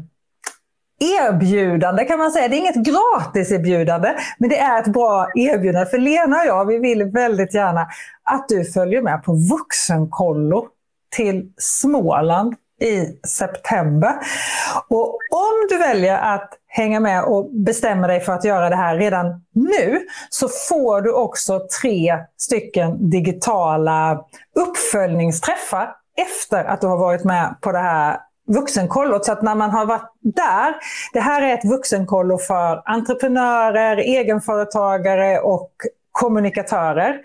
[0.99, 2.47] erbjudande kan man säga.
[2.47, 5.89] Det är inget gratis erbjudande, men det är ett bra erbjudande.
[5.89, 7.87] För Lena och jag, vi vill väldigt gärna
[8.23, 10.67] att du följer med på vuxenkollo
[11.15, 14.13] till Småland i september.
[14.87, 18.97] Och om du väljer att hänga med och bestämmer dig för att göra det här
[18.97, 24.21] redan nu, så får du också tre stycken digitala
[24.55, 29.25] uppföljningsträffar efter att du har varit med på det här vuxenkollot.
[29.25, 30.75] Så att när man har varit där,
[31.13, 35.71] det här är ett vuxenkollo för entreprenörer, egenföretagare och
[36.11, 37.21] kommunikatörer.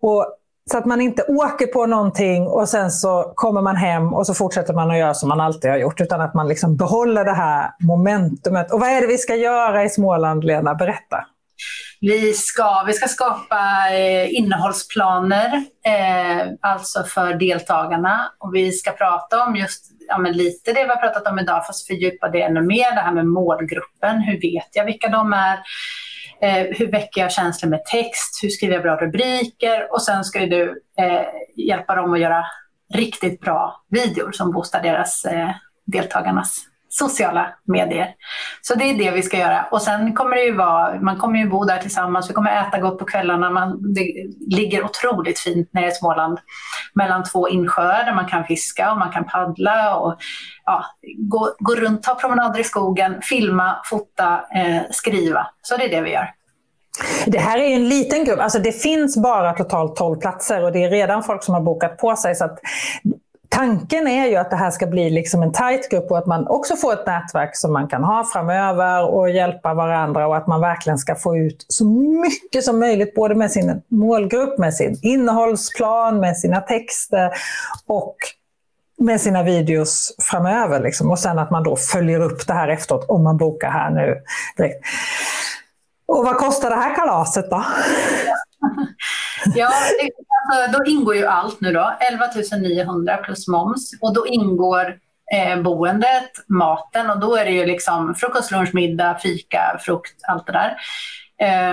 [0.00, 0.36] Och
[0.70, 4.34] så att man inte åker på någonting och sen så kommer man hem och så
[4.34, 6.00] fortsätter man att göra som man alltid har gjort.
[6.00, 8.72] Utan att man liksom behåller det här momentumet.
[8.72, 10.74] Och vad är det vi ska göra i Småland, Lena?
[10.74, 11.24] Berätta.
[12.00, 18.32] Vi ska, vi ska skapa eh, innehållsplaner, eh, alltså för deltagarna.
[18.38, 21.66] Och vi ska prata om just ja, men lite det vi har pratat om idag,
[21.66, 22.94] fast fördjupa det ännu mer.
[22.94, 24.20] Det här med målgruppen.
[24.20, 25.58] Hur vet jag vilka de är?
[26.42, 28.42] Eh, hur väcker jag känslor med text?
[28.42, 29.92] Hur skriver jag bra rubriker?
[29.92, 31.22] Och sen ska ju du eh,
[31.56, 32.44] hjälpa dem att göra
[32.94, 35.50] riktigt bra videor som boostar deras eh,
[35.86, 38.14] deltagarnas sociala medier.
[38.62, 39.66] Så det är det vi ska göra.
[39.70, 42.78] Och sen kommer det ju vara, man kommer ju bo där tillsammans, vi kommer äta
[42.78, 43.50] gott på kvällarna.
[43.50, 44.12] Man, det
[44.56, 46.38] ligger otroligt fint nere i Småland
[46.94, 50.16] mellan två insjöar där man kan fiska och man kan paddla och
[50.64, 50.84] ja,
[51.18, 55.46] gå, gå runt, ta promenader i skogen, filma, fota, eh, skriva.
[55.62, 56.30] Så det är det vi gör.
[57.26, 60.84] Det här är en liten grupp, alltså det finns bara totalt 12 platser och det
[60.84, 62.34] är redan folk som har bokat på sig.
[62.34, 62.58] Så att
[63.50, 66.48] tanken är ju att det här ska bli liksom en tight grupp och att man
[66.48, 70.60] också får ett nätverk som man kan ha framöver och hjälpa varandra och att man
[70.60, 71.84] verkligen ska få ut så
[72.24, 77.30] mycket som möjligt, både med sin målgrupp, med sin innehållsplan, med sina texter
[77.86, 78.16] och
[78.98, 80.80] med sina videos framöver.
[80.80, 81.10] Liksom.
[81.10, 84.22] Och sen att man då följer upp det här efteråt om man bokar här nu
[84.56, 84.84] direkt.
[86.06, 87.64] Och vad kostar det här kalaset då?
[89.54, 90.10] ja, det,
[90.50, 91.92] alltså, då ingår ju allt nu då.
[92.00, 92.28] 11
[92.60, 93.90] 900 plus moms.
[94.00, 94.98] Och då ingår
[95.34, 100.46] eh, boendet, maten och då är det ju liksom frukost, lunch, middag, fika, frukt, allt
[100.46, 100.76] det där.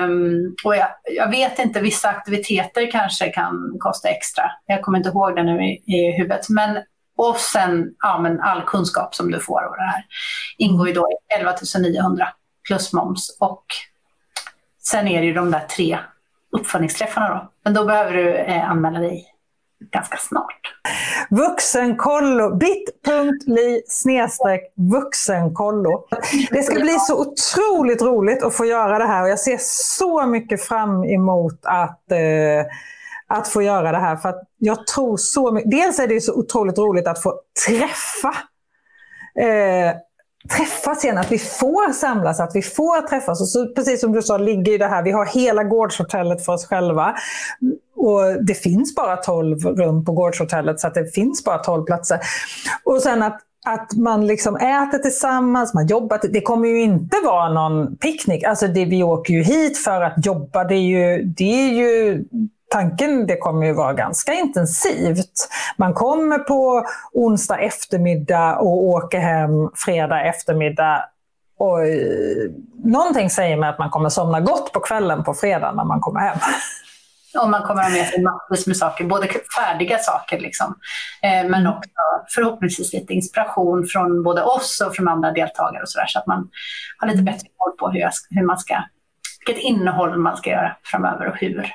[0.03, 4.43] Um, och jag, jag, vet inte, vissa aktiviteter kanske kan kosta extra.
[4.65, 6.49] Jag kommer inte ihåg det nu i, i huvudet.
[6.49, 6.77] Men,
[7.17, 10.05] och sen ja, men all kunskap som du får och det här
[10.57, 12.27] ingår ju då i 11 900
[12.67, 13.37] plus moms.
[13.39, 13.65] Och
[14.83, 15.97] sen är det ju de där tre
[16.51, 17.51] uppföljningsträffarna då.
[17.63, 19.25] Men då behöver du eh, anmäla dig
[19.91, 20.61] ganska snart.
[21.29, 26.07] Vuxenkollo, bit.ly snedstreck vuxenkollo.
[26.51, 29.57] Det ska bli så otroligt roligt att få göra det här och jag ser
[29.97, 32.65] så mycket fram emot att eh,
[33.27, 34.15] att få göra det här.
[34.15, 35.71] För att jag tror så mycket.
[35.71, 38.35] Dels är det så otroligt roligt att få träffa
[39.39, 39.95] eh,
[40.49, 43.41] träffas igen, att vi får samlas, att vi får träffas.
[43.41, 46.53] Och så, precis som du sa, ligger ju det här, vi har hela gårdshotellet för
[46.53, 47.15] oss själva.
[47.95, 52.19] Och det finns bara 12 rum på gårdshotellet, så att det finns bara 12 platser.
[52.83, 56.19] Och sen att att man liksom äter tillsammans, man jobbar.
[56.29, 58.43] Det kommer ju inte vara någon picknick.
[58.43, 60.63] Alltså det, vi åker ju hit för att jobba.
[60.63, 62.25] Det är ju, det är ju
[62.69, 65.49] tanken det kommer ju vara ganska intensivt.
[65.77, 69.49] Man kommer på onsdag eftermiddag och åker hem
[69.85, 71.05] fredag eftermiddag.
[71.59, 72.51] Och eh,
[72.83, 76.19] någonting säger mig att man kommer somna gott på kvällen på fredag när man kommer
[76.19, 76.37] hem.
[77.41, 79.27] Och man kommer ha med sig massvis med saker, både
[79.57, 80.75] färdiga saker liksom,
[81.23, 81.89] eh, men också
[82.35, 86.27] förhoppningsvis lite inspiration från både oss och från andra deltagare och så där, så att
[86.27, 86.49] man
[86.97, 88.75] har lite bättre koll på hur, jag, hur man ska,
[89.45, 91.73] vilket innehåll man ska göra framöver och hur.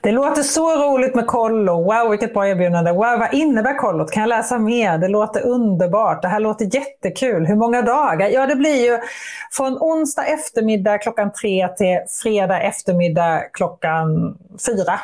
[0.00, 1.84] Det låter så roligt med kollo.
[1.84, 2.92] Wow, vilket bra erbjudande.
[2.92, 4.10] Wow, vad innebär kollot?
[4.10, 4.98] Kan jag läsa mer?
[4.98, 6.22] Det låter underbart.
[6.22, 7.46] Det här låter jättekul.
[7.46, 8.28] Hur många dagar?
[8.28, 8.98] Ja, det blir ju
[9.52, 14.36] från onsdag eftermiddag klockan tre till fredag eftermiddag klockan
[14.66, 15.00] fyra.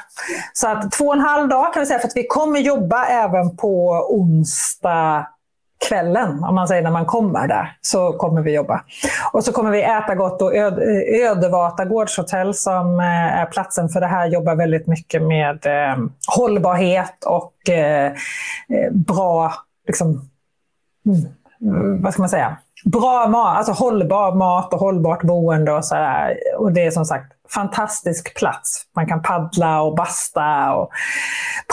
[0.52, 3.06] Så att två och en halv dag kan vi säga, för att vi kommer jobba
[3.06, 5.26] även på onsdag
[5.88, 8.84] kvällen, om man säger när man kommer där, så kommer vi jobba.
[9.32, 14.06] Och så kommer vi äta gott och Ödevata gårdshotell som eh, är platsen för det
[14.06, 15.96] här jobbar väldigt mycket med eh,
[16.36, 19.52] hållbarhet och eh, eh bra,
[19.86, 20.28] liksom,
[21.62, 26.36] mm, vad ska man säga, bra mat, alltså hållbar mat och hållbart boende och sådär.
[26.58, 28.82] Och det är som sagt fantastisk plats.
[28.96, 30.90] Man kan paddla och basta och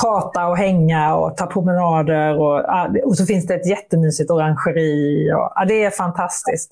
[0.02, 2.40] prata och hänga och ta promenader.
[2.40, 2.64] Och,
[3.06, 5.32] och så finns det ett jättemysigt orangeri.
[5.34, 6.72] Och, ja, det är fantastiskt.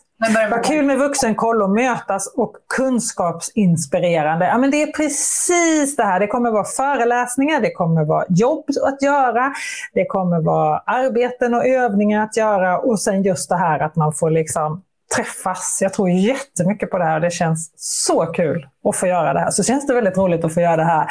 [0.51, 4.45] Vad kul med vuxenkoll och mötas och kunskapsinspirerande.
[4.45, 6.19] Ja, men det är precis det här.
[6.19, 9.53] Det kommer vara föreläsningar, det kommer vara jobb att göra,
[9.93, 14.13] det kommer vara arbeten och övningar att göra och sen just det här att man
[14.13, 14.81] får liksom
[15.15, 15.79] träffas.
[15.81, 19.39] Jag tror jättemycket på det här och det känns så kul att få göra det
[19.39, 19.51] här.
[19.51, 21.07] Så känns det väldigt roligt att få göra det här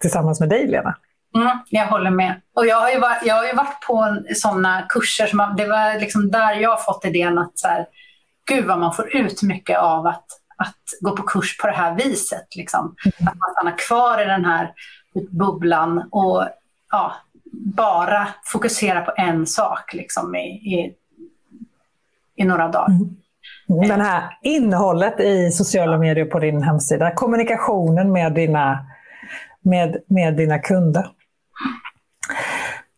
[0.00, 0.96] tillsammans med dig, Lena.
[1.36, 2.40] Mm, jag håller med.
[2.54, 6.00] Och jag har ju varit, jag har ju varit på sådana kurser, som, det var
[6.00, 7.86] liksom där jag har fått idén att så här,
[8.48, 11.94] gud vad man får ut mycket av att, att gå på kurs på det här
[11.94, 12.56] viset.
[12.56, 12.80] Liksom.
[13.04, 13.28] Mm.
[13.28, 14.72] Att man stannar kvar i den här
[15.30, 16.48] bubblan och
[16.90, 17.12] ja,
[17.52, 20.94] bara fokusera på en sak liksom, i, i,
[22.36, 22.86] i några dagar.
[22.88, 23.16] Mm.
[23.68, 23.88] Mm.
[23.88, 28.86] Den här innehållet i sociala medier på din hemsida, kommunikationen med dina,
[29.62, 31.06] med, med dina kunder.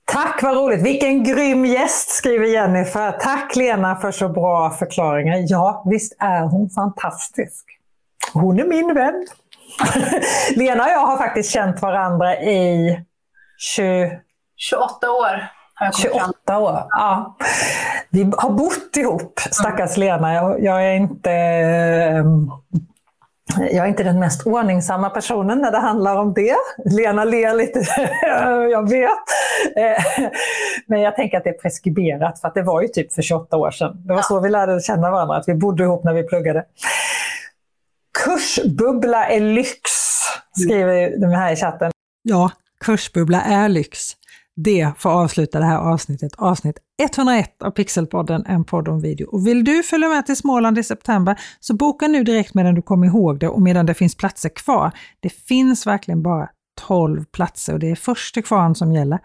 [0.04, 0.82] Tack, vad roligt!
[0.82, 3.12] Vilken grym gäst, skriver Jennifer.
[3.12, 5.44] Tack Lena för så bra förklaringar.
[5.48, 7.64] Ja, visst är hon fantastisk.
[8.32, 9.26] Hon är min vän.
[10.56, 13.00] Lena och jag har faktiskt känt varandra i
[13.58, 14.20] 20...
[14.56, 15.48] 28 år.
[16.02, 17.36] 28 år, ja.
[18.10, 20.34] Vi har bott ihop, stackars Lena.
[20.34, 21.30] Jag, jag är inte...
[21.30, 22.50] Ehm,
[23.70, 26.56] Jag är inte den mest ordningsamma personen när det handlar om det.
[26.84, 27.78] Lena ler lite,
[28.70, 29.10] jag vet.
[29.76, 30.28] Eh,
[30.86, 33.56] men jag tänker att det är preskriberat för att det var ju typ för 28
[33.56, 34.06] år sedan.
[34.06, 36.64] Det var så vi lärde känna varandra, att vi bodde ihop när vi pluggade.
[38.24, 39.80] Kursbubbla är lyx,
[40.52, 41.90] skriver de här i chatten.
[42.22, 42.50] Ja,
[42.80, 44.12] kursbubbla är lyx.
[44.56, 49.26] Det får avsluta det här avsnittet, avsnitt 101 av Pixelpodden, en podd om video.
[49.26, 52.82] Och vill du följa med till Småland i september så boka nu direkt medan du
[52.82, 54.92] kommer ihåg det och medan det finns platser kvar.
[55.20, 56.48] Det finns verkligen bara
[56.86, 59.18] 12 platser och det är första kvarn som gäller.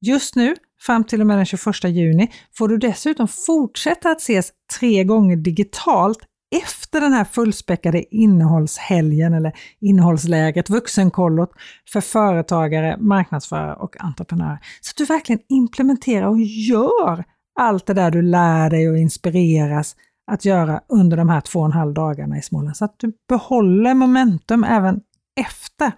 [0.00, 4.52] Just nu, fram till och med den 21 juni, får du dessutom fortsätta att ses
[4.78, 6.18] tre gånger digitalt
[6.50, 11.50] efter den här fullspäckade innehållshelgen eller innehållslägret, vuxenkollot
[11.92, 14.58] för företagare, marknadsförare och entreprenörer.
[14.80, 17.24] Så att du verkligen implementerar och gör
[17.60, 21.66] allt det där du lär dig och inspireras att göra under de här två och
[21.66, 22.76] en halv dagarna i Småland.
[22.76, 25.00] Så att du behåller momentum även
[25.40, 25.92] efter.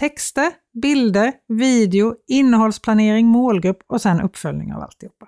[0.00, 0.50] Texter,
[0.82, 5.26] bilder, video, innehållsplanering, målgrupp och sen uppföljning av alltihopa.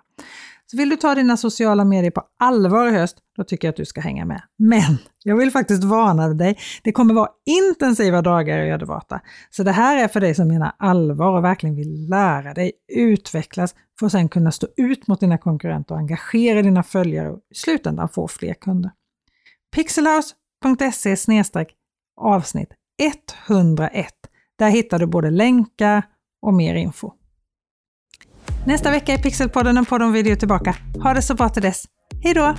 [0.73, 3.77] Så vill du ta dina sociala medier på allvar i höst, då tycker jag att
[3.77, 4.43] du ska hänga med.
[4.59, 6.59] Men jag vill faktiskt varna dig.
[6.85, 9.20] Det kommer vara intensiva dagar i Ödevata.
[9.51, 13.75] Så det här är för dig som menar allvar och verkligen vill lära dig, utvecklas
[13.99, 17.55] för att sen kunna stå ut mot dina konkurrenter och engagera dina följare och i
[17.55, 18.91] slutändan få fler kunder.
[19.77, 21.16] Pixelhouse.se
[22.20, 22.68] avsnitt
[23.49, 24.07] 101.
[24.59, 26.03] Där hittar du både länkar
[26.43, 27.12] och mer info.
[28.66, 30.76] Nästa vecka är Pixelpodden en podd om video tillbaka.
[31.02, 31.84] Ha det så bra till dess.
[32.22, 32.54] Hej då!